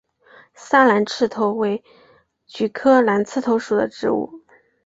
[0.55, 1.83] 砂蓝刺头为
[2.47, 4.41] 菊科蓝刺头属的植物。